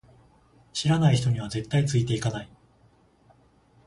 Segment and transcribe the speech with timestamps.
[0.73, 2.49] 知らない人には、絶対ついていかない